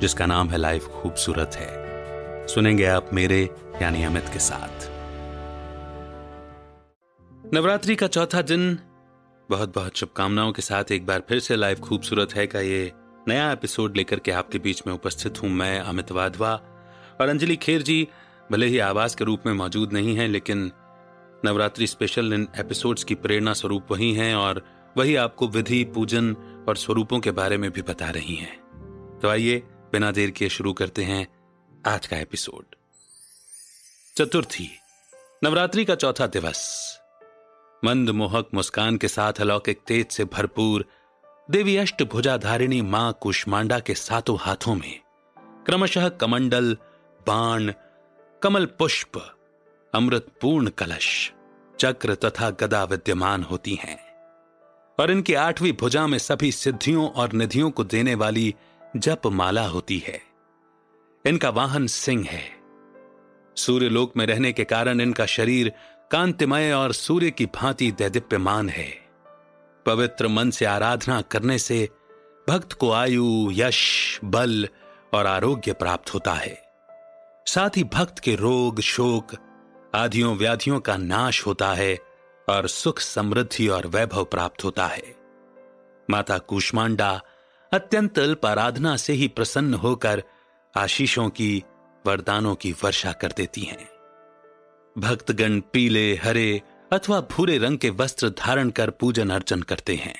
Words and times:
जिसका 0.00 0.26
नाम 0.26 0.50
है 0.50 0.58
लाइफ 0.58 0.86
खूबसूरत 0.86 1.50
है। 1.54 1.90
सुनेंगे 2.46 2.84
आप 2.84 3.10
मेरे, 3.12 3.50
यानी 3.82 4.04
अमित 4.04 4.24
के 4.32 4.38
साथ। 4.38 4.90
नवरात्रि 7.54 7.96
का 7.96 8.06
चौथा 8.06 8.42
दिन 8.42 8.78
बहुत 9.50 9.74
बहुत 9.74 9.96
शुभकामनाओं 9.96 10.52
के 10.52 10.62
साथ 10.62 10.92
एक 10.92 11.06
बार 11.06 11.22
फिर 11.28 11.38
से 11.38 11.56
लाइफ 11.56 11.80
खूबसूरत 11.80 12.34
है 12.34 12.46
का 12.46 12.60
ये 12.60 12.92
नया 13.28 13.52
एपिसोड 13.52 13.96
लेकर 13.96 14.18
के 14.18 14.30
आपके 14.30 14.58
बीच 14.58 14.82
में 14.86 14.94
उपस्थित 14.94 15.42
हूँ 15.42 15.50
मैं, 15.50 15.80
अमित 15.80 16.12
वाधवा। 16.12 16.52
और 17.20 17.28
अंजलि 17.28 17.56
खेर 17.56 17.82
जी, 17.82 18.08
भले 18.52 18.66
ही 18.66 18.78
आवाज़ 18.78 19.16
के 19.16 19.24
रूप 19.24 19.42
में 19.46 19.52
मौजूद 19.52 19.92
नहीं 19.92 20.16
है, 20.16 20.28
लेकिन 20.28 20.72
नवरात्रि 21.44 21.86
स्पेशल 21.86 22.32
इन 22.32 22.48
एपिसोड्स 22.56 23.04
की 23.04 23.14
प्रेरणा 23.14 23.52
स्वरूप 23.52 23.92
वही 23.92 24.14
हैं 24.14 24.34
और 24.34 24.64
वही 24.96 25.16
आपको 25.16 25.48
विधि, 25.48 25.84
पूजन 25.84 26.36
और 26.68 26.76
स्वरूपों 26.76 27.20
के 27.20 27.30
बारे 27.30 27.56
में 27.56 27.70
भी 27.70 27.82
बता 27.82 28.10
रही 28.10 28.34
हैं। 28.34 28.60
तो 29.18 29.28
आइए 29.28 29.62
बिना 29.92 30.10
देर 30.10 30.30
किए 30.30 30.48
शुरू 30.48 30.72
करते 30.72 31.04
हैं 31.04 31.28
आज 31.86 32.06
का 32.06 32.16
एपिसोड। 32.16 32.74
चतुर्थी, 34.16 34.70
नवरात्रि 35.44 35.84
का 35.84 35.94
चौथा 35.94 36.26
दिवस। 36.26 36.98
मंद 37.84 38.10
मोहक 38.10 38.48
मुस्कान 38.54 38.96
के 38.96 39.08
साथ 39.08 39.32
अलौकिक 39.32 39.80
तेज 39.86 40.06
से 40.10 40.24
भरपूर 40.24 40.84
देवी 41.50 41.76
अष्ट 41.76 42.02
भुजाधारिणी 42.02 42.82
माँ 42.82 43.18
कुष्मांडा 43.20 43.78
के 43.78 43.94
सातों 43.94 44.38
हाथों 44.40 44.74
में 44.74 45.00
क्रमशः 45.66 46.08
कमंडल, 46.08 46.74
बाण, 47.26 47.72
कमल 48.42 48.66
पुष्प, 48.66 49.36
अमृतपूर्ण 49.94 50.70
कलश, 50.70 51.32
चक्र 51.80 52.14
तथा 52.14 52.50
गदा 52.50 52.84
विद्यमान 52.84 53.42
होती 53.42 53.74
हैं। 53.74 54.10
और 55.00 55.10
इनकी 55.10 55.34
आठवीं 55.34 55.72
भुजा 55.72 56.06
में 56.06 56.18
सभी 56.18 56.52
सिद्धियों 56.52 57.08
और 57.08 57.32
निधियों 57.32 57.70
को 57.70 57.84
देने 57.84 58.14
वाली 58.14 58.54
जप 58.96 59.26
माला 59.26 59.66
होती 59.66 59.98
है। 59.98 60.22
इनका 61.26 61.50
वाहन 61.50 61.86
सिंह 61.86 62.26
है। 62.28 62.60
सूर्यलोक 63.56 64.16
में 64.16 64.26
रहने 64.26 64.52
के 64.52 64.64
कारण 64.64 65.00
इनका 65.00 65.26
शरीर 65.26 65.72
कांतिमय 66.12 66.72
और 66.72 66.92
सूर्य 66.92 67.30
की 67.30 67.46
भांति 67.46 67.92
दैदिप्यमान 67.92 68.68
है। 68.68 69.08
पवित्र 69.86 70.28
मन 70.28 70.50
से 70.50 70.64
आराधना 70.64 71.20
करने 71.20 71.58
से 71.58 71.88
भक्त 72.48 72.72
को 72.72 72.92
आयु, 72.92 73.48
यश, 73.52 74.20
बल 74.24 74.68
और 75.14 75.26
आरोग्य 75.26 75.72
प्राप्त 75.72 76.14
होता 76.14 76.32
है। 76.32 76.72
साथ 77.46 77.70
ही 77.76 77.84
भक्त 77.84 78.18
के 78.18 78.34
रोग, 78.34 78.80
शोक, 78.80 79.36
आदियों, 79.94 80.36
व्याधियों 80.36 80.80
का 80.80 80.96
नाश 80.96 81.46
होता 81.46 81.72
है 81.72 81.98
और 82.48 82.68
सुख 82.68 83.00
समृद्धि 83.00 83.68
और 83.68 83.86
वैभव 83.86 84.24
प्राप्त 84.24 84.64
होता 84.64 84.86
है। 84.86 85.16
माता 86.10 86.38
कुष्मांडा 86.38 87.22
अत्यंत 87.72 88.18
अल्प 88.18 88.46
आराधना 88.46 88.96
से 88.96 89.12
ही 89.12 89.28
प्रसन्न 89.28 89.74
होकर 89.74 90.22
आशीषों 90.76 91.28
की, 91.28 91.64
वरदानों 92.06 92.54
की 92.54 92.72
वर्षा 92.72 93.12
कर 93.12 93.32
देती 93.36 93.60
हैं। 93.60 93.88
भक्तगण 94.98 95.60
पीले, 95.60 96.16
हरे 96.16 96.62
अथवा 96.92 97.20
भूरे 97.20 97.58
रंग 97.58 97.78
के 97.78 97.90
वस्त्र 97.90 98.30
धारण 98.30 98.70
कर 98.70 98.90
पूजन 98.90 99.30
अर्चन 99.30 99.62
करते 99.62 99.96
हैं। 99.96 100.14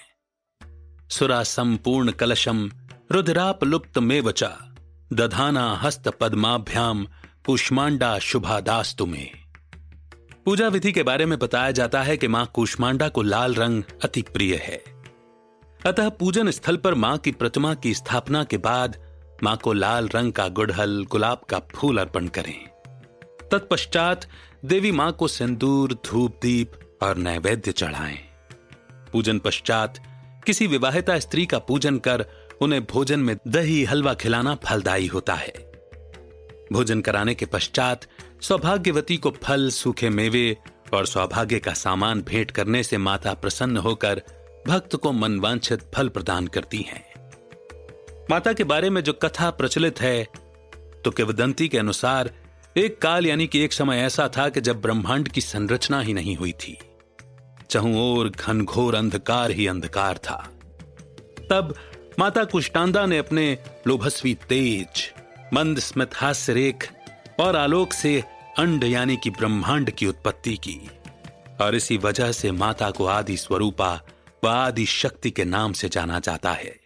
सुरा 1.09 1.43
संपूर्ण 1.43 2.11
कलशम, 2.11 2.71
रुद्राप 3.13 3.65
लुप्त 3.65 3.99
मेवचा, 3.99 4.75
दधाना 5.13 5.77
हस्त 5.77 6.09
पद्माभ्याम, 6.09 7.07
कुष्मांडा 7.47 8.19
शुभादास 8.19 8.95
तुम्हें 8.99 9.31
पूजा 10.45 10.69
विधि 10.69 10.93
के 10.93 11.03
बारे 11.03 11.27
में 11.27 11.39
बताया 11.39 11.71
जाता 11.71 12.03
है 12.03 12.17
कि 12.17 12.29
माँ 12.29 12.51
कुष्मांडा 12.55 13.09
को 13.09 13.23
लाल 13.23 13.55
रंग 13.55 13.83
अति 14.05 14.23
प्रिय 14.23 14.55
है। 14.55 15.00
अतः 15.87 16.09
पूजन 16.09 16.51
स्थल 16.51 16.77
पर 16.77 16.95
माँ 16.95 17.19
की 17.19 17.31
प्रतिमा 17.31 17.75
की 17.75 17.95
स्थापना 17.95 18.45
के 18.45 18.57
बाद 18.57 18.97
माँ 19.43 19.57
को 19.57 19.73
लाल 19.73 20.09
रंग 20.09 20.33
का 20.33 20.49
गुड़हल, 20.49 21.07
गुलाब 21.11 21.41
का 21.51 21.59
फूल 21.59 21.99
अर्पण 21.99 22.27
करें। 22.27 22.67
तत्पश्चात 23.51 24.27
देवी 24.65 24.93
माँ 24.93 25.13
को 25.13 25.29
सिंदूर, 25.29 25.95
धूप 25.95 26.39
दीप 26.43 26.73
और 27.03 27.17
नैवेद्य 27.17 27.73
चढ़ाएँ। 27.73 28.19
पूजन 29.13 29.39
पश्चात 29.39 29.99
किसी 30.47 30.67
विवाहिता 30.67 31.19
स्त्री 31.19 31.47
का 31.47 31.59
पूजन 31.59 31.99
कर 31.99 32.27
उन्हें 32.63 32.85
भोजन 32.85 33.21
में 33.21 33.37
दही, 33.49 33.85
हलवा 33.85 34.15
खिलाना 34.15 34.55
फलदायी 34.55 35.07
होता 35.07 35.35
है। 35.35 35.53
भोजन 36.73 37.01
कराने 37.01 37.35
के 37.35 37.47
पश्चात 37.47 38.07
सौभाग्यवती 38.41 39.17
को 39.17 39.31
फल, 39.31 39.71
सूखे 39.71 40.09
मेवे 40.09 40.57
और 40.95 41.07
सौभाग्य 41.07 41.59
का 41.59 41.73
सामान 41.73 42.23
भेंट 42.23 42.51
करने 42.51 42.83
से 42.83 42.99
माता 42.99 43.35
प्रसन्न 43.35 43.77
होकर 43.77 44.23
भक्त 44.71 44.95
को 44.97 45.13
मनवांछित 45.13 45.81
फल 45.95 46.09
प्रदान 46.09 46.47
करती 46.47 46.79
हैं। 46.79 47.05
माता 48.31 48.53
के 48.53 48.65
बारे 48.65 48.91
में 48.91 49.03
जो 49.03 49.13
कथा 49.13 49.51
प्रचलित 49.51 50.01
है 50.01 50.25
तो 51.05 51.11
किवदंती 51.11 51.69
के 51.69 51.79
अनुसार, 51.79 52.31
एक 52.77 53.01
काल 53.03 53.27
यानी 53.27 53.47
कि 53.47 53.61
एक 53.61 53.73
समय 53.73 53.99
ऐसा 53.99 54.29
था 54.29 54.49
कि 54.49 54.61
जब 54.61 54.81
ब्रह्मांड 54.81 55.29
की 55.29 55.41
संरचना 55.41 56.01
ही 56.01 56.13
नहीं 56.13 56.37
हुई 56.37 56.53
थी। 56.53 56.77
चहु 57.71 57.97
और 57.99 58.29
घनघोर 58.31 58.95
अंधकार 58.95 59.51
ही 59.51 59.67
अंधकार 59.67 60.19
था। 60.19 60.37
तब 61.51 61.75
माता 62.19 62.45
कुष्टांदा 62.45 63.05
ने 63.07 63.19
अपने 63.19 63.59
लोभस्वी 63.87 64.35
तेज, 64.49 65.13
मंद 65.55 65.79
स्मित 65.79 66.17
हास्य 66.17 66.53
रेख 66.53 66.89
और 67.41 67.57
आलोक 67.57 67.93
से 67.93 68.23
अंड 68.59 68.85
यानी 68.85 69.17
कि 69.17 69.31
ब्रह्मांड 69.31 69.91
की 69.91 70.07
उत्पत्ति 70.07 70.57
की। 70.57 70.79
और 71.61 71.75
इसी 71.75 71.97
वजह 71.99 72.33
से 72.33 72.53
माता 72.53 72.91
को 72.91 73.07
आदि 73.09 73.37
स्वरूपा 73.37 74.01
व 74.45 74.49
आदि 74.49 74.87
शक्ति 74.87 75.31
के 75.31 75.45
नाम 75.45 75.73
से 75.73 75.89
जाना 75.89 76.19
जाता 76.19 76.53
है। 76.53 76.79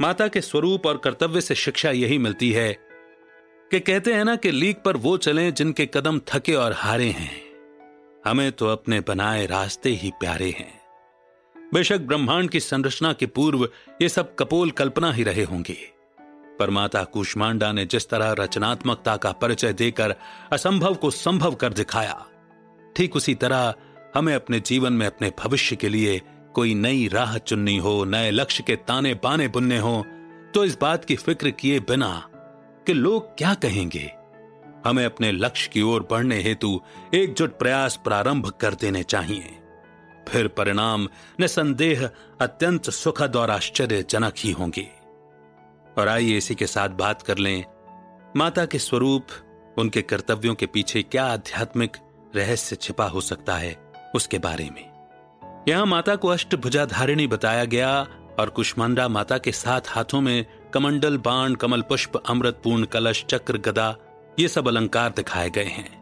माता 0.00 0.28
के 0.28 0.40
स्वरूप 0.40 0.86
और 0.86 0.96
कर्तव्य 0.96 1.40
से 1.40 1.54
शिक्षा 1.54 1.90
यही 1.90 2.18
मिलती 2.18 2.52
है 2.52 2.72
कि 3.70 3.80
कहते 3.80 4.14
हैं 4.14 4.24
ना 4.24 4.36
कि 4.36 4.50
लीक 4.50 4.82
पर 4.82 4.96
वो 4.96 5.16
चलें 5.16 5.52
जिनके 5.54 5.86
कदम 5.86 6.20
थके 6.26 6.54
और 6.54 6.72
हारे 6.72 7.08
हैं। 7.10 7.40
हमें 8.24 8.50
तो 8.52 8.66
अपने 8.66 9.00
बनाए 9.00 9.46
रास्ते 9.46 9.90
ही 9.90 10.10
प्यारे 10.20 10.50
हैं। 10.50 10.80
बेशक 11.74 11.98
ब्रह्मांड 11.98 12.50
की 12.50 12.60
संरचना 12.60 13.12
के 13.12 13.26
पूर्व 13.26 13.68
ये 14.02 14.08
सब 14.08 14.34
कपोल 14.34 14.70
कल्पना 14.70 15.12
ही 15.12 15.22
रहे 15.22 15.44
होंगे। 15.44 15.76
पर 16.58 16.70
माता 16.70 17.04
कुष्मांडा 17.04 17.72
ने 17.72 17.84
जिस 17.86 18.08
तरह 18.08 18.34
रचनात्मकता 18.38 19.16
का 19.16 19.32
परिचय 19.32 19.72
देकर 19.72 20.14
असंभव 20.52 20.94
को 20.94 21.10
संभव 21.10 21.54
कर 21.54 21.72
दिखाया, 21.72 22.26
ठीक 22.96 23.16
उसी 23.16 23.34
तरह 23.34 23.74
हमें 24.14 24.34
अपने 24.34 24.60
जीवन 24.60 24.92
में 24.92 25.06
अपने 25.06 25.32
भविष्य 25.38 25.76
के 25.76 25.88
लिए 25.88 26.20
कोई 26.54 26.74
नई 26.74 27.08
राह 27.08 27.36
चुननी 27.38 27.76
हो, 27.76 28.04
नए 28.04 28.30
लक्ष्य 28.30 28.62
के 28.62 28.76
ताने 28.76 29.14
बाने 29.14 29.48
बुनने 29.48 29.78
हो 29.78 30.04
तो 30.54 30.64
इस 30.64 30.78
बात 30.80 31.04
की 31.04 31.16
फ़िक्र 31.16 31.50
किए 31.50 31.80
बिना 31.80 32.28
कि 32.86 32.92
लोग 32.92 33.36
क्या 33.38 33.54
कहेंगे? 33.54 34.10
हमें 34.86 35.04
अपने 35.04 35.30
लक्ष्य 35.32 35.70
की 35.72 35.82
ओर 35.82 36.06
बढ़ने 36.10 36.40
हेतु 36.42 36.80
एकजुट 37.14 37.58
प्रयास 37.58 37.98
प्रारंभ 38.04 38.48
कर 38.60 38.74
देने 38.74 39.02
चाहिए। 39.02 39.56
फिर 40.28 40.48
परिणाम 40.48 41.08
निसंदेह 41.40 42.08
अत्यंत 42.40 42.90
सुखद 42.90 43.36
और 43.36 43.50
आश्चर्यजनक 43.50 44.34
ही 44.38 44.50
होंगे। 44.50 44.88
और 45.98 46.08
आइए 46.08 46.36
इसी 46.36 46.54
के 46.54 46.66
साथ 46.66 46.88
बात 46.88 47.22
कर 47.22 47.38
लें, 47.38 47.64
माता 48.36 48.64
के 48.66 48.78
स्वरूप, 48.78 49.26
उनके 49.78 50.02
कर्तव्यों 50.02 50.54
के 50.54 50.66
पीछे 50.66 51.02
क्या 51.02 51.26
आध्यात्मिक 51.26 51.96
रहस्य 52.36 52.76
छिपा 52.76 53.04
हो 53.04 53.20
सकता 53.20 53.56
है? 53.56 53.89
उसके 54.14 54.38
बारे 54.38 54.70
में। 54.70 54.90
यहाँ 55.68 55.86
माता 55.86 56.16
को 56.16 56.28
अष्टभुजाधारिणी 56.28 57.26
बताया 57.26 57.64
गया 57.64 58.06
और 58.38 58.48
कुष्मांडा 58.48 59.08
माता 59.08 59.38
के 59.38 59.52
सात 59.52 59.88
हाथों 59.88 60.20
में 60.20 60.46
कमंडल, 60.74 61.18
बाण, 61.18 61.54
कमल 61.54 61.82
पुष्प 61.82 62.16
अमृतपूर्ण 62.16 62.84
कलश, 62.84 63.24
चक्र, 63.24 63.58
गदा, 63.58 63.96
ये 64.38 64.48
सब 64.48 64.68
अलंकार 64.68 65.10
दिखाए 65.10 65.50
गए 65.50 65.64
हैं। 65.64 66.00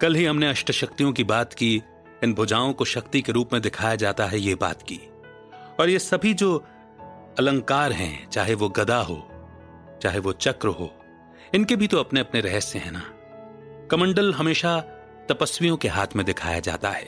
कल 0.00 0.14
ही 0.14 0.24
हमने 0.24 0.48
अष्ट 0.48 0.70
शक्तियों 0.70 1.12
की 1.12 1.24
बात 1.24 1.52
की, 1.52 1.82
इन 2.24 2.34
भुजाओं 2.34 2.72
को 2.72 2.84
शक्ति 2.84 3.22
के 3.22 3.32
रूप 3.32 3.52
में 3.52 3.62
दिखाया 3.62 3.94
जाता 3.94 4.26
है 4.26 4.40
ये 4.40 4.54
बात 4.54 4.82
की। 4.82 5.00
और 5.80 5.88
ये 5.88 5.98
सभी 5.98 6.34
जो 6.34 6.64
अलंकार 7.38 7.92
हैं, 7.92 8.30
चाहे 8.30 8.54
वो 8.54 8.68
गदा 8.68 8.96
हो, 8.96 9.28
चाहे 10.02 10.18
वो 10.18 10.32
चक्र 10.32 10.68
हो, 10.68 10.94
इनके 11.54 11.76
भी 11.76 11.86
तो 11.86 11.98
अपने 11.98 12.20
अपने 12.20 12.40
रहस्य 12.40 12.78
हैं 12.78 12.92
ना। 12.92 13.02
कमंडल 13.90 14.34
हमेशा 14.34 14.84
तपस्वियों 15.28 15.76
के 15.76 15.88
हाथ 15.88 16.06
में 16.16 16.26
दिखाया 16.26 16.60
जाता 16.60 16.90
है, 16.90 17.06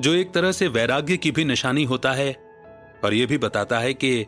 जो 0.00 0.14
एक 0.14 0.32
तरह 0.32 0.52
से 0.52 0.68
वैराग्य 0.68 1.16
की 1.16 1.30
भी 1.30 1.44
निशानी 1.44 1.84
होता 1.84 2.12
है, 2.12 2.32
और 3.04 3.14
यह 3.14 3.26
भी 3.26 3.38
बताता 3.38 3.78
है 3.78 3.94
कि 3.94 4.26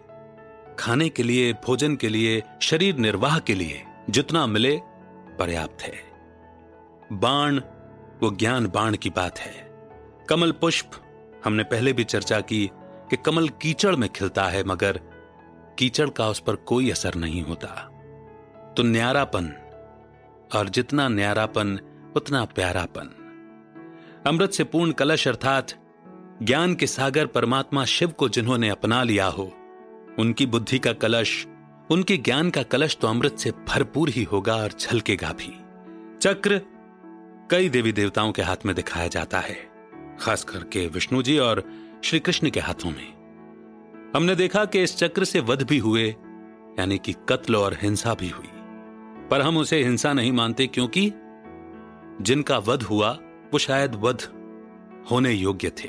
खाने 0.78 1.08
के 1.08 1.22
लिए, 1.22 1.52
भोजन 1.52 1.96
के 1.96 2.08
लिए, 2.08 2.42
शरीर 2.62 2.96
निर्वाह 2.96 3.38
के 3.38 3.54
लिए 3.54 3.84
जितना 4.10 4.46
मिले, 4.46 4.80
पर्याप्त 5.38 5.82
है। 5.82 5.94
बाण, 7.12 7.60
वो 8.22 8.30
ज्ञान 8.30 8.66
बाण 8.66 8.96
की 8.96 9.10
बात 9.10 9.38
है। 9.38 9.70
कमल 10.28 10.52
पुष्प, 10.52 10.90
हमने 11.44 11.62
पहले 11.62 11.92
भी 11.92 12.04
चर्चा 12.04 12.40
की 12.40 12.70
कि 13.10 13.16
कमल 13.16 13.48
कीचड़ 13.48 13.96
में 13.96 14.08
खिलता 14.08 14.44
है, 14.44 14.64
मगर 14.64 15.00
कीचड़ 15.78 16.10
का 16.10 16.28
उस 16.28 16.40
पर 16.40 16.56
कोई 16.56 16.90
असर 16.90 17.14
नहीं 17.14 17.42
होता। 17.42 17.68
तो 18.76 18.82
न्यारापन, 18.82 19.46
और 20.54 20.68
जितना 20.68 21.08
न्यारापन 21.08 21.80
उतना 22.16 22.44
प्यारापन। 22.44 23.12
अमृत 24.26 24.50
से 24.50 24.64
पूर्ण 24.64 24.92
कलश 24.92 25.28
अर्थात 25.28 25.72
ज्ञान 26.42 26.74
के 26.74 26.86
सागर 26.86 27.26
परमात्मा 27.26 27.84
शिव 27.84 28.08
को 28.08 28.28
जिन्होंने 28.28 28.68
अपना 28.68 29.02
लिया 29.02 29.26
हो, 29.26 29.52
उनकी 30.18 30.46
बुद्धि 30.46 30.78
का 30.78 30.92
कलश, 30.92 31.46
उनके 31.90 32.16
ज्ञान 32.16 32.50
का 32.50 32.62
कलश 32.62 32.96
तो 32.96 33.08
अमृत 33.08 33.36
से 33.38 33.50
भरपूर 33.50 34.08
ही 34.08 34.22
होगा 34.22 34.56
और 34.56 34.70
झलकेगा 34.80 35.32
भी। 35.32 35.60
चक्र 36.18 36.60
कई 37.50 37.68
देवी 37.68 37.92
देवताओं 37.92 38.32
के 38.32 38.42
हाथ 38.42 38.56
में 38.66 38.74
दिखाया 38.76 39.08
जाता 39.08 39.38
है 39.38 39.56
खास 40.20 40.44
करके 40.44 40.86
विष्णु 40.86 41.22
जी 41.22 41.38
और 41.38 41.64
श्री 42.04 42.20
कृष्ण 42.20 42.50
के 42.50 42.60
हाथों 42.60 42.90
में। 42.90 43.12
हमने 44.16 44.36
देखा 44.36 44.64
कि 44.64 44.82
इस 44.82 44.96
चक्र 44.96 45.24
से 45.24 45.40
वध 45.40 45.62
भी 45.62 45.78
हुए, 45.78 46.08
यानी 46.78 46.98
कि 46.98 47.14
कत्ल 47.28 47.56
और 47.56 47.76
हिंसा 47.82 48.14
भी 48.14 48.28
हुई। 48.28 48.48
पर 49.30 49.40
हम 49.40 49.56
उसे 49.56 49.82
हिंसा 49.82 50.12
नहीं 50.12 50.32
मानते 50.32 50.66
क्योंकि 50.66 51.12
जिनका 52.20 52.58
वध 52.58 52.82
हुआ, 52.82 53.10
वो 53.52 53.58
शायद 53.58 53.94
वध 53.94 54.28
होने 55.10 55.32
योग्य 55.32 55.70
थे। 55.70 55.88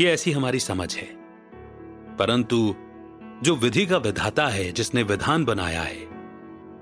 ये 0.00 0.12
ऐसी 0.12 0.32
हमारी 0.32 0.60
समझ 0.60 0.96
है। 0.96 1.08
परंतु 2.16 2.74
जो 3.42 3.56
विधि 3.56 3.86
का 3.86 3.96
विधाता 3.96 4.46
है, 4.46 4.72
जिसने 4.72 5.02
विधान 5.02 5.44
बनाया 5.44 5.82
है, 5.82 6.00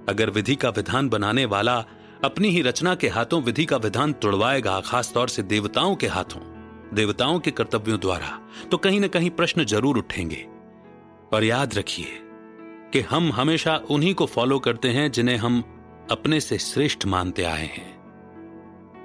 अगर 0.08 0.30
विधि 0.30 0.54
का 0.54 0.68
विधान 0.68 1.08
बनाने 1.08 1.44
वाला 1.44 1.84
अपनी 2.24 2.48
ही 2.48 2.62
रचना 2.62 2.94
के 2.94 3.08
हाथों 3.08 3.42
विधि 3.42 3.64
का 3.64 3.76
विधान 3.76 4.12
तोड़वाएगा, 4.12 4.80
खासतौर 4.80 5.28
से 5.28 5.42
देवताओं 5.42 5.96
के 5.96 6.06
हाथों, 6.06 6.40
देवताओं 6.94 7.40
के 7.40 7.50
कर्तव्यों 7.50 8.00
द्वारा 8.00 8.40
तो 8.70 8.76
कहीं 8.76 9.00
ना 9.00 9.06
कहीं 9.06 9.30
प्रश्न 9.30 9.64
ज़रूर 9.64 9.98
उठेंगे। 9.98 10.46
और 11.32 11.44
याद 11.44 11.74
रखिए 11.74 12.06
कि 12.92 13.00
हम 13.00 13.32
हमेशा 13.32 13.76
उन्हीं 13.90 14.14
को 14.14 14.26
फॉलो 14.26 14.58
करते 14.58 14.88
हैं 14.88 15.10
जिन्हें 15.12 15.36
हम 15.36 15.60
अपने 16.10 16.40
से 16.40 16.58
श्रेष्ठ 16.58 17.06
मानते 17.06 17.44
आए 17.44 17.66
हैं। 17.66 17.99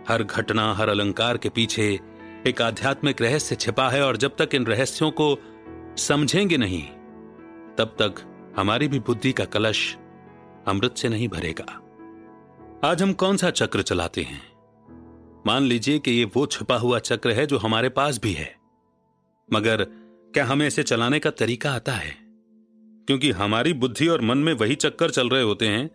हर 0.07 0.23
घटना, 0.23 0.73
हर 0.73 0.89
अलंकार 0.89 1.37
के 1.37 1.49
पीछे 1.49 1.99
एक 2.47 2.61
आध्यात्मिक 2.61 3.21
रहस्य 3.21 3.55
छिपा 3.55 3.89
है 3.89 4.05
और 4.05 4.17
जब 4.17 4.35
तक 4.41 4.49
इन 4.55 4.65
रहस्यों 4.65 5.11
को 5.11 5.37
समझेंगे 5.97 6.57
नहीं, 6.57 6.83
तब 7.75 7.95
तक 8.01 8.15
हमारी 8.57 8.87
भी 8.87 8.99
बुद्धि 8.99 9.31
का 9.31 9.45
कलश 9.45 9.97
अमृत 10.67 10.95
से 10.97 11.09
नहीं 11.09 11.27
भरेगा। 11.27 11.81
आज 12.83 13.03
हम 13.03 13.13
कौन 13.13 13.37
सा 13.37 13.49
चक्र 13.49 13.81
चलाते 13.81 14.21
हैं? 14.21 14.41
मान 15.47 15.63
लीजिए 15.63 15.99
कि 15.99 16.11
ये 16.11 16.25
वो 16.25 16.45
छुपा 16.45 16.77
हुआ 16.77 16.99
चक्र 16.99 17.31
है 17.31 17.45
जो 17.45 17.57
हमारे 17.57 17.89
पास 17.89 18.19
भी 18.23 18.33
है। 18.33 18.55
मगर 19.53 19.87
क्या 20.33 20.45
हमें 20.45 20.67
इसे 20.67 20.83
चलाने 20.83 21.19
का 21.19 21.29
तरीका 21.29 21.71
आता 21.71 21.91
है? 21.91 22.17
क्योंकि 23.07 23.31
हमारी 23.31 23.73
बुद्धि 23.73 24.07
और 24.07 24.21
मन 24.21 24.37
में 24.37 24.53
वही 24.53 24.75
चक्कर 24.75 25.09
चल 25.09 25.29
रहे 25.29 25.41
होते 25.41 25.67
हैं। 25.67 25.89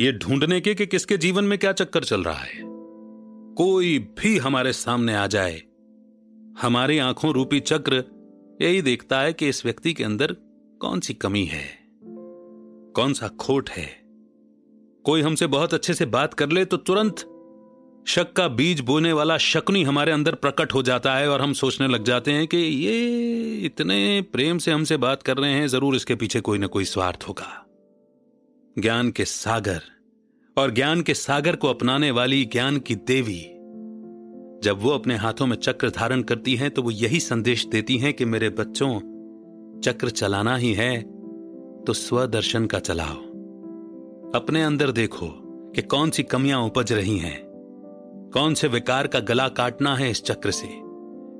ये 0.00 0.12
ढूँढने 0.12 0.60
के 0.60 0.74
कि 0.74 0.86
किसके 0.86 1.16
जीवन 1.16 1.44
में 1.44 1.58
क्या 1.58 1.72
चक्कर 1.72 2.04
चल 2.04 2.22
रहा 2.22 2.38
है? 2.38 2.69
कोई 3.50 3.98
भी 4.18 4.36
हमारे 4.38 4.72
सामने 4.72 5.14
आ 5.14 5.26
जाए, 5.26 5.60
हमारी 6.60 6.98
आँखों 6.98 7.32
रूपी 7.32 7.60
चक्र 7.62 8.04
यही 8.62 8.82
देखता 8.82 9.20
है 9.20 9.32
कि 9.32 9.48
इस 9.48 9.64
व्यक्ति 9.64 9.92
के 9.92 10.04
अंदर 10.04 10.36
कौन 10.80 11.00
सी 11.00 11.14
कमी 11.14 11.44
है, 11.44 11.64
कौन 12.94 13.12
सा 13.12 13.28
खोट 13.40 13.70
है। 13.70 13.88
कोई 15.04 15.22
हमसे 15.22 15.46
बहुत 15.48 15.74
अच्छे 15.74 15.94
से 15.94 16.06
बात 16.08 16.34
कर 16.34 16.48
ले 16.48 16.64
तो 16.64 16.76
तुरंत 16.78 17.26
शक 18.06 18.32
का 18.32 18.46
बीज 18.50 18.80
बोने 18.80 19.12
वाला 19.12 19.36
शकुनी 19.38 19.82
हमारे 19.82 20.12
अंदर 20.12 20.34
प्रकट 20.36 20.74
हो 20.74 20.82
जाता 20.82 21.14
है 21.14 21.28
और 21.30 21.40
हम 21.40 21.52
सोचने 21.52 21.88
लग 21.88 22.04
जाते 22.04 22.32
हैं 22.32 22.46
कि 22.46 22.56
ये 22.56 23.56
इतने 23.66 24.00
प्रेम 24.32 24.58
से 24.58 24.72
हमसे 24.72 24.96
बात 24.96 25.22
कर 25.22 25.36
रहे 25.36 25.52
हैं, 25.52 25.66
ज़रूर 25.68 25.96
इसके 25.96 26.14
पीछे 26.14 26.40
कोई 26.40 26.58
ना 26.58 26.66
कोई 26.66 26.84
स्वार्थ 26.86 27.24
होगा। 27.28 27.66
ज्ञान 28.76 29.10
के 29.10 29.24
सागर 29.24 29.82
और 30.60 30.70
ज्ञान 30.70 31.00
के 31.00 31.14
सागर 31.14 31.56
को 31.56 31.68
अपनाने 31.68 32.10
वाली 32.10 32.44
ज्ञान 32.44 32.78
की 32.78 32.94
देवी। 32.94 33.40
जब 34.64 34.78
वो 34.80 34.90
अपने 34.90 35.16
हाथों 35.16 35.46
में 35.46 35.56
चक्र 35.56 35.90
धारण 35.90 36.22
करती 36.22 36.56
हैं 36.56 36.70
तो 36.70 36.82
वो 36.82 36.90
यही 36.90 37.20
संदेश 37.20 37.66
देती 37.66 37.98
हैं 37.98 38.12
कि 38.14 38.24
मेरे 38.24 38.50
बच्चों, 38.50 38.98
चक्र 39.80 40.10
चलाना 40.10 40.56
ही 40.56 40.72
है 40.72 41.02
तो 41.84 41.92
स्वदर्शन 41.92 42.66
का 42.66 42.78
चलाओ। 42.78 43.16
अपने 44.34 44.62
अंदर 44.62 44.90
देखो 44.90 45.26
कि 45.74 45.82
कौन 45.82 46.10
सी 46.10 46.22
कमियाँ 46.22 46.62
उपज 46.62 46.92
रही 46.92 47.18
हैं। 47.18 47.40
कौन 48.34 48.54
से 48.54 48.68
विकार 48.68 49.06
का 49.06 49.20
गला 49.20 49.48
काटना 49.48 49.96
है 49.96 50.10
इस 50.10 50.22
चक्र 50.24 50.50
से। 50.50 50.68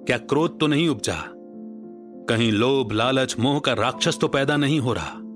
क्या 0.07 0.19
क्रोध 0.19 0.61
तो 0.61 0.67
नहीं 0.67 0.89
उपजा? 0.89 1.23
कहीं 2.29 2.53
लोभ, 2.53 2.93
लालच, 2.93 3.37
मोह 3.39 3.59
का 3.61 3.73
राक्षस 3.73 4.19
तो 4.19 4.29
पैदा 4.29 4.57
नहीं 4.57 4.81
हो 4.81 4.93
रहा। 4.93 5.30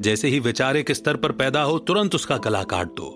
जैसे 0.00 0.28
ही 0.28 0.38
विचारिक 0.40 0.92
स्तर 0.92 1.16
पर 1.16 1.32
पैदा 1.32 1.62
हो, 1.62 1.78
तुरंत 1.78 2.14
उसका 2.14 2.36
गला 2.36 2.62
काट 2.62 2.86
दो। 2.86 3.14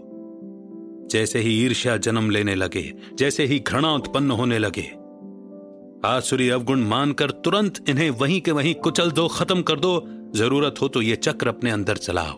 जैसे 1.11 1.38
ही 1.38 1.50
ईर्ष्या 1.64 1.97
जन्म 1.97 2.30
लेने 2.30 2.54
लगे, 2.54 2.92
जैसे 3.14 3.44
ही 3.44 3.58
घृणा 3.58 3.92
उत्पन्न 3.94 4.30
होने 4.30 4.58
लगे, 4.58 4.90
आसुरी 6.04 6.49
अवगुण 6.49 6.80
मानकर 6.80 7.30
तुरंत 7.30 7.88
इन्हें 7.88 8.11
वहीं 8.11 8.40
के 8.40 8.50
वहीं 8.50 8.75
कुचल 8.75 9.11
दो, 9.11 9.26
खत्म 9.28 9.62
कर 9.62 9.78
दो। 9.78 10.00
ज़रूरत 10.35 10.75
हो 10.82 10.88
तो 10.88 11.02
ये 11.02 11.16
चक्र 11.16 11.49
अपने 11.49 11.70
अंदर 11.70 11.97
चलाओ। 11.97 12.37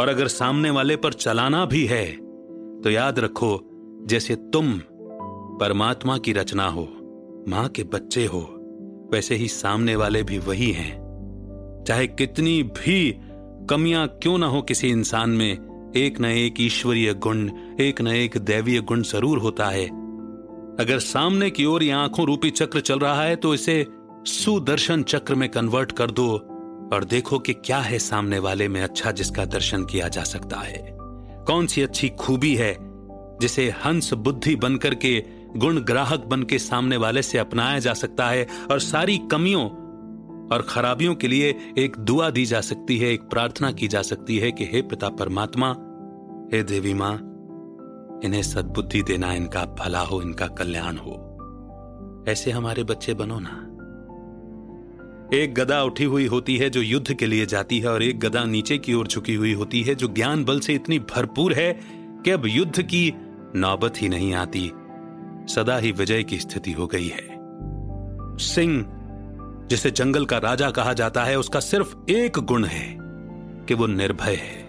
और 0.00 0.08
अगर 0.08 0.28
सामने 0.28 0.70
वाले 0.70 0.96
पर 0.96 1.12
चलाना 1.12 1.64
भी 1.64 1.84
है 1.86 2.04
तो 2.82 2.90
याद 2.90 3.18
रखो, 3.18 3.58
जैसे 4.06 4.34
तुम 4.52 4.72
परमात्मा 5.60 6.16
की 6.18 6.32
रचना 6.32 6.66
हो, 6.68 6.88
माँ 7.48 7.68
के 7.68 7.82
बच्चे 7.84 8.24
हो, 8.24 8.40
वैसे 9.12 9.34
ही 9.34 9.48
सामने 9.48 9.96
वाले 9.96 10.22
भी 10.22 10.38
वही 10.38 10.70
हैं। 10.72 11.84
चाहे 11.88 12.06
कितनी 12.06 12.62
भी 12.62 13.10
कमियाँ 13.70 14.06
क्यों 14.22 14.38
ना 14.38 14.46
हो 14.46 14.60
किसी 14.62 14.88
इंसान 14.88 15.30
में? 15.30 15.92
एक 15.96 16.20
न 16.20 16.24
एक 16.24 16.54
ईश्वरीय 16.60 17.14
गुण, 17.14 17.50
एक 17.80 18.00
न 18.00 18.06
एक 18.06 18.36
दैवीय 18.38 18.80
गुण 18.80 19.02
ज़रूर 19.02 19.38
होता 19.38 19.66
है। 19.66 19.86
अगर 20.80 20.98
सामने 20.98 21.50
की 21.50 21.64
ओर 21.64 21.82
यह 21.82 21.96
आँखों 21.96 22.26
रूपी 22.26 22.50
चक्र 22.50 22.80
चल 22.80 22.98
रहा 22.98 23.22
है 23.22 23.36
तो 23.36 23.54
इसे 23.54 23.86
सुदर्शन 24.26 25.02
चक्र 25.02 25.34
में 25.34 25.48
कन्वर्ट 25.48 25.92
कर 25.92 26.10
दो 26.10 26.28
और 26.92 27.04
देखो 27.04 27.38
कि 27.38 27.52
क्या 27.54 27.78
है 27.78 27.98
सामने 27.98 28.38
वाले 28.38 28.68
में 28.68 28.80
अच्छा 28.82 29.10
जिसका 29.10 29.44
दर्शन 29.44 29.84
किया 29.84 30.08
जा 30.08 30.22
सकता 30.22 30.56
है। 30.56 30.96
कौन 31.46 31.66
सी 31.66 31.82
अच्छी 31.82 32.08
खूबी 32.08 32.54
है 32.54 32.76
जिसे 33.40 33.68
हंस 33.84 34.12
बुद्धि 34.14 34.54
बनकर 34.56 34.94
के, 34.94 35.24
गुण 35.56 35.80
ग्राहक 35.80 36.20
बन 36.20 36.42
के 36.42 36.58
सामने 36.58 36.96
वाले 36.96 37.22
से 37.22 37.38
अपनाया 37.38 37.78
जा 37.78 37.94
सकता 37.94 38.28
है 38.28 38.46
और 38.70 38.80
सारी 38.80 39.18
कमियों 39.32 39.68
और 40.52 40.66
खराबियों 40.68 41.14
के 41.14 41.28
लिए 41.28 41.72
एक 41.78 41.96
दुआ 41.98 42.30
दी 42.30 42.46
जा 42.46 42.60
सकती 42.60 42.98
है, 42.98 43.12
एक 43.12 43.22
प्रार्थना 43.22 43.72
की 43.72 43.88
जा 43.88 44.02
सकती 44.02 44.38
है 44.38 44.52
कि 44.52 44.64
हे 44.64 44.82
पिता 44.82 45.08
परमात्मा, 45.08 45.70
हे 46.52 46.62
देवी 46.62 46.94
माँ, 46.94 47.14
इन्हें 48.24 48.42
सद्बुद्धि 48.42 49.02
देना, 49.02 49.32
इनका 49.32 49.64
भला 49.64 50.00
हो, 50.00 50.22
इनका 50.22 50.46
कल्याण 50.46 50.96
हो। 50.96 51.22
ऐसे 52.28 52.50
हमारे 52.50 52.84
बच्चे 52.84 53.14
बनो 53.14 53.38
ना। 53.40 53.62
एक 55.36 55.54
गदा 55.54 55.82
उठी 55.82 56.04
हुई 56.04 56.26
होती 56.26 56.56
है 56.56 56.70
जो 56.70 56.82
युद्ध 56.82 57.14
के 57.14 57.26
लिए 57.26 57.46
जाती 57.46 57.78
है 57.78 57.88
और 57.88 58.02
एक 58.02 58.20
गदा 58.20 58.44
नीचे 58.44 58.78
की 58.78 58.94
ओर 58.94 59.06
झुकी 59.06 59.34
हुई 59.34 59.52
होती 59.52 59.82
है 59.82 59.94
जो 59.94 60.08
ज्ञान 60.08 60.44
बल 60.44 60.60
से 60.60 60.74
इतनी 60.74 60.98
भरपूर 60.98 61.52
है 61.52 61.80
कि 62.24 62.30
अब 62.30 62.46
युद्ध 62.46 62.82
की 62.82 63.14
नौबत 63.56 63.92
ही 63.96 64.08
नहीं 64.08 64.34
आती। 64.34 64.72
सदा 65.48 65.78
ही 65.78 65.92
विजय 65.92 66.22
की 66.22 66.38
स्थिति 66.38 66.72
हो 66.72 66.86
गई 66.86 67.08
है। 67.08 67.36
सिंह 68.38 68.95
जिसे 69.66 69.90
जंगल 69.90 70.24
का 70.26 70.38
राजा 70.38 70.70
कहा 70.70 70.92
जाता 70.92 71.24
है, 71.24 71.38
उसका 71.38 71.60
सिर्फ़ 71.60 71.94
एक 72.10 72.38
गुण 72.38 72.64
है 72.64 72.96
कि 73.66 73.74
वो 73.74 73.86
निर्भय 73.86 74.34
है। 74.34 74.64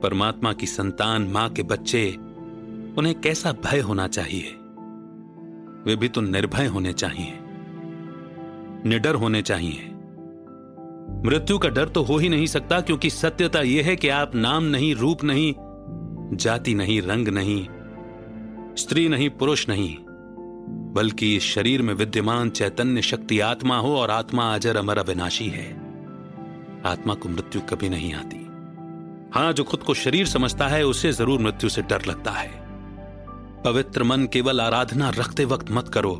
परमात्मा 0.00 0.52
की 0.52 0.66
संतान, 0.66 1.22
माँ 1.22 1.48
के 1.50 1.62
बच्चे, 1.62 2.10
उन्हें 2.98 3.14
कैसा 3.20 3.52
भय 3.64 3.80
होना 3.80 4.06
चाहिए? 4.08 4.54
वे 5.86 5.96
भी 5.96 6.08
तो 6.08 6.20
निर्भय 6.20 6.66
होने 6.66 6.92
चाहिए, 6.92 7.32
निडर 8.86 9.14
होने 9.14 9.42
चाहिए। 9.42 9.90
मृत्यु 11.24 11.58
का 11.58 11.68
डर 11.68 11.88
तो 11.88 12.02
हो 12.02 12.16
ही 12.18 12.28
नहीं 12.28 12.46
सकता, 12.46 12.80
क्योंकि 12.80 13.10
सत्यता 13.10 13.60
यह 13.60 13.84
है 13.84 13.96
कि 13.96 14.08
आप 14.08 14.34
नाम 14.34 14.64
नहीं, 14.64 14.94
रूप 14.94 15.24
नहीं, 15.24 15.54
जाति 16.36 16.74
नहीं, 16.74 17.00
रंग 17.02 17.28
नहीं, 17.28 17.66
स्त्री 18.76 19.08
नहीं, 19.08 19.30
पुरुष 19.30 19.68
नहीं 19.68 19.96
बल्कि 20.94 21.36
इस 21.36 21.42
शरीर 21.42 21.82
में 21.82 21.94
विद्यमान 21.94 22.50
चैतन्य 22.50 23.02
शक्ति 23.02 23.40
आत्मा 23.40 23.78
हो 23.78 23.96
और 23.96 24.10
आत्मा 24.10 24.54
अजर 24.54 24.76
अमर 24.76 24.98
अविनाशी 24.98 25.48
है। 25.48 25.70
आत्मा 26.86 27.14
को 27.14 27.28
मृत्यु 27.28 27.60
कभी 27.60 27.88
नहीं 27.88 28.14
आती। 28.14 28.36
हाँ, 29.34 29.52
जो 29.52 29.64
खुद 29.64 29.80
को 29.80 29.94
शरीर 29.94 30.26
समझता 30.26 30.68
है, 30.68 30.86
उसे 30.86 31.12
ज़रूर 31.12 31.40
मृत्यु 31.40 31.68
से 31.70 31.82
डर 31.82 32.04
लगता 32.06 32.30
है। 32.30 32.64
पवित्र 33.64 34.02
मन 34.02 34.26
केवल 34.26 34.60
आराधना 34.60 35.08
रखते 35.08 35.44
वक्त 35.44 35.70
मत 35.70 35.88
करो। 35.88 36.14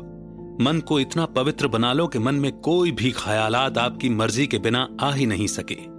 मन 0.61 0.79
को 0.87 0.99
इतना 0.99 1.25
पवित्र 1.25 1.67
बना 1.67 1.93
लो 1.93 2.07
कि 2.07 2.19
मन 2.19 2.35
में 2.35 2.51
कोई 2.51 2.91
भी 2.91 3.11
ख्यालात 3.11 3.77
आपकी 3.77 4.09
मर्ज़ी 4.09 4.47
के 4.47 4.57
बिना 4.59 4.87
आ 5.01 5.11
ही 5.11 5.25
नहीं 5.25 5.47
सके। 5.47 5.95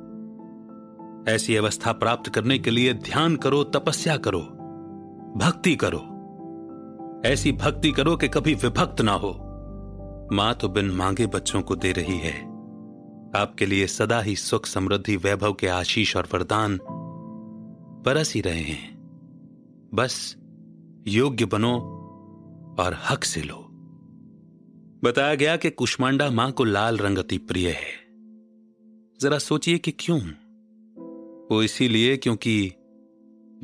ऐसी 1.32 1.56
अवस्था 1.56 1.92
प्राप्त 1.92 2.34
करने 2.34 2.58
के 2.58 2.70
लिए 2.70 2.94
ध्यान 2.94 3.36
करो, 3.36 3.64
तपस्या 3.64 4.16
करो, 4.16 4.40
भक्ति 5.36 5.76
करो। 5.76 6.15
ऐसी 7.26 7.52
भक्ति 7.52 7.92
करो 7.92 8.16
कि 8.16 8.28
कभी 8.28 8.54
विभक्त 8.54 9.00
ना 9.00 9.12
हो। 9.12 9.30
माँ 10.32 10.54
तो 10.54 10.68
बिन 10.68 10.90
मांगे 10.90 11.26
बच्चों 11.26 11.62
को 11.62 11.76
दे 11.76 11.92
रही 11.92 12.18
है। 12.18 12.42
आपके 13.36 13.66
लिए 13.66 13.86
सदा 13.86 14.20
ही 14.20 14.36
सुख, 14.36 14.66
समृद्धि, 14.66 15.16
वैभव 15.16 15.52
के 15.52 15.66
आशीष 15.66 16.16
और 16.16 16.28
वरदान 16.34 16.78
बरस 18.04 18.34
ही 18.34 18.40
रहे 18.40 18.60
हैं। 18.60 18.98
बस 19.94 20.36
योग्य 21.08 21.44
बनो 21.44 21.72
और 22.80 22.96
हक 23.10 23.24
से 23.24 23.42
लो। 23.42 23.68
बताया 25.04 25.34
गया 25.34 25.56
कि 25.56 25.70
कुष्मांडा 25.70 26.30
माँ 26.30 26.52
को 26.52 26.64
लाल 26.64 26.98
रंग 26.98 27.18
अति 27.18 27.38
प्रिय 27.38 27.68
है। 27.68 28.06
जरा 29.20 29.38
सोचिए 29.38 29.78
कि 29.78 29.90
क्यों? 29.90 30.20
वो 31.50 31.62
इसीलिए 31.62 32.16
क्योंकि 32.16 32.72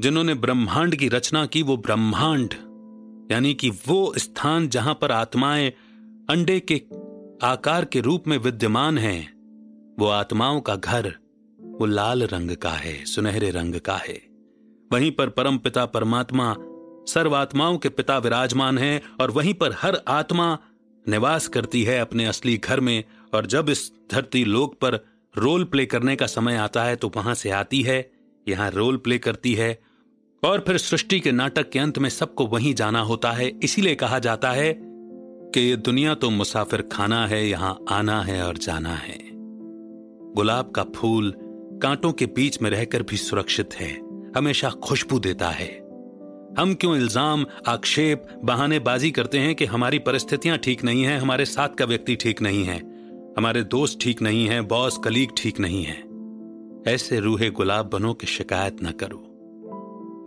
जिन्होंने 0.00 0.34
ब्रह्मांड 0.34 0.96
की 0.96 1.08
रचना 1.08 1.46
की, 1.46 1.62
वो 1.62 1.76
ब्रह्मांड 1.76 2.54
यानी 3.32 3.54
कि 3.54 3.70
वो 3.70 4.14
स्थान 4.18 4.68
जहाँ 4.68 4.94
पर 4.94 5.12
आत्माएँ 5.12 5.70
अंडे 6.30 6.58
के 6.60 6.74
आकार 7.46 7.84
के 7.84 8.00
रूप 8.00 8.26
में 8.28 8.36
विद्यमान 8.38 8.98
हैं, 8.98 9.22
वो 9.98 10.06
आत्माओं 10.06 10.60
का 10.60 10.74
घर, 10.76 11.06
वो 11.58 11.86
लाल 11.86 12.22
रंग 12.22 12.50
का 12.56 12.70
है, 12.70 13.04
सुनहरे 13.04 13.50
रंग 13.50 13.74
का 13.74 13.96
है। 13.96 14.20
वहीं 14.92 15.10
पर 15.10 15.28
परम 15.28 15.58
पिता 15.58 15.84
परमात्मा, 15.86 16.54
सर्वात्माओं 17.08 17.78
के 17.78 17.88
पिता 17.88 18.18
विराजमान 18.18 18.78
हैं 18.78 19.00
और 19.20 19.30
वहीं 19.30 19.54
पर 19.54 19.72
हर 19.72 20.00
आत्मा 20.08 20.58
निवास 21.06 21.48
करती 21.48 21.82
है 21.84 21.98
अपने 21.98 22.24
असली 22.24 22.56
घर 22.56 22.80
में 22.80 23.04
और 23.34 23.46
जब 23.46 23.68
इस 23.68 23.90
धरती 24.12 24.44
लोक 24.44 24.74
पर 24.74 24.98
रोल 25.36 25.64
प्ले 25.64 25.86
करने 25.86 26.16
का 26.16 26.26
समय 26.26 26.56
आता 26.56 26.84
है 26.84 26.96
तो 26.96 27.12
वहाँ 27.16 27.34
से 27.34 27.50
आती 27.50 27.82
है, 27.82 28.10
यहाँ 28.48 28.70
रोल 28.70 28.96
प्ले 28.96 29.18
करती 29.18 29.54
है 29.54 29.91
और 30.42 30.62
फिर 30.66 30.76
सृष्टि 30.76 31.18
के 31.20 31.32
नाटक 31.32 31.68
के 31.70 31.78
अंत 31.78 31.98
में 31.98 32.08
सबको 32.10 32.46
वहीं 32.46 32.74
जाना 32.74 33.00
होता 33.00 33.30
है। 33.32 33.48
इसीलिए 33.62 33.94
कहा 33.94 34.18
जाता 34.18 34.50
है 34.50 34.72
कि 34.78 35.60
ये 35.60 35.76
दुनिया 35.78 36.14
तो 36.14 36.30
मुसाफिर 36.30 36.82
खाना 36.82 37.26
है, 37.26 37.46
यहाँ 37.48 37.78
आना 37.90 38.20
है 38.22 38.42
और 38.46 38.56
जाना 38.56 38.94
है। 38.94 39.18
गुलाब 40.36 40.70
का 40.70 40.84
फूल 40.96 41.32
कांटों 41.82 42.12
के 42.12 42.26
बीच 42.26 42.60
में 42.62 42.70
रहकर 42.70 43.02
भी 43.02 43.16
सुरक्षित 43.16 43.74
है, 43.74 43.90
हमेशा 44.36 44.70
खुशबू 44.84 45.18
देता 45.18 45.48
है। 45.50 45.70
हम 46.58 46.74
क्यों 46.74 46.96
इल्ज़ाम, 46.96 47.46
आक्षेप, 47.68 48.26
बहानेबाजी 48.44 49.10
करते 49.10 49.38
हैं 49.38 49.54
कि 49.54 49.64
हमारी 49.64 49.98
परिस्थितियाँ 49.98 50.58
ठीक 50.58 50.84
नहीं 50.84 51.04
हैं, 51.04 51.18
हमारे 51.18 51.44
साथ 51.44 51.68
का 51.68 51.84
व्यक्ति 51.84 52.16
ठीक 52.16 52.42
नहीं 52.42 52.64
है, 52.64 52.78
हमारे 53.38 53.62
दोस्त 53.64 53.98
ठीक 54.00 54.22
नहीं 54.22 54.46
है, 54.46 54.60
बॉस, 54.62 54.98
कलीग 55.04 55.30
ठीक 55.36 55.60
नहीं 55.60 55.84
है। 55.84 56.02
ऐसे 56.94 57.20
रूहे 57.20 57.50
गुलाब 57.50 57.90
बनो 57.90 58.12
कि 58.14 58.26
शिकायत 58.26 58.82
न 58.82 58.90
करो। 58.90 59.28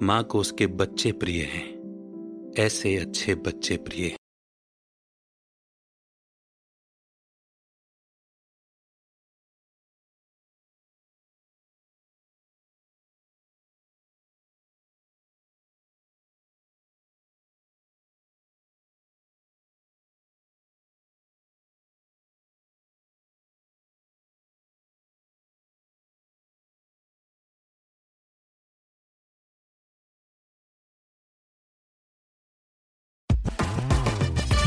माँ 0.03 0.23
को 0.23 0.39
उसके 0.39 0.67
बच्चे 0.67 1.11
प्रिय 1.11 1.41
हैं। 1.41 1.75
ऐसे 2.59 2.95
अच्छे 2.97 3.35
बच्चे 3.35 3.77
प्रिय 3.77 4.15